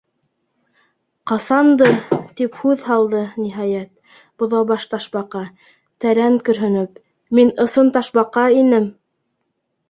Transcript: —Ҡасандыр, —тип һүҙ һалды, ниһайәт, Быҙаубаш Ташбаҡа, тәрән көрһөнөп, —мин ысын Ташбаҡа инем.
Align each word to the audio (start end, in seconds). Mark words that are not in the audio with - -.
—Ҡасандыр, 1.31 1.91
—тип 2.31 2.57
һүҙ 2.61 2.81
һалды, 2.91 3.21
ниһайәт, 3.43 3.91
Быҙаубаш 4.45 4.87
Ташбаҡа, 4.95 5.43
тәрән 6.07 6.41
көрһөнөп, 6.49 6.97
—мин 7.41 7.53
ысын 7.67 7.93
Ташбаҡа 7.99 8.49
инем. 8.65 8.91